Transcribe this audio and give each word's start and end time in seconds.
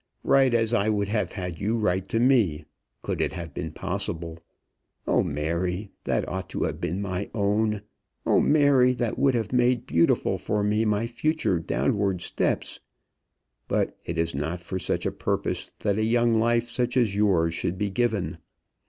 Write 0.23 0.55
as 0.55 0.73
I 0.73 0.89
would 0.89 1.09
have 1.09 1.33
had 1.33 1.59
you 1.59 1.77
write 1.77 2.09
to 2.09 2.19
me, 2.19 2.65
could 3.03 3.21
it 3.21 3.33
have 3.33 3.53
been 3.53 3.71
possible. 3.71 4.39
O, 5.05 5.21
Mary! 5.21 5.91
that 6.05 6.27
ought 6.27 6.49
to 6.49 6.63
have 6.63 6.81
been 6.81 7.03
my 7.03 7.29
own! 7.35 7.83
O, 8.25 8.39
Mary! 8.39 8.93
that 8.93 9.19
would 9.19 9.35
have 9.35 9.53
made 9.53 9.85
beautiful 9.85 10.39
for 10.39 10.63
me 10.63 10.85
my 10.85 11.05
future 11.05 11.59
downward 11.59 12.19
steps! 12.21 12.79
But 13.67 13.95
it 14.03 14.17
is 14.17 14.33
not 14.33 14.59
for 14.59 14.79
such 14.79 15.05
a 15.05 15.11
purpose 15.11 15.69
that 15.81 15.99
a 15.99 16.03
young 16.03 16.39
life 16.39 16.67
such 16.67 16.97
as 16.97 17.13
yours 17.15 17.53
should 17.53 17.77
be 17.77 17.91
given. 17.91 18.39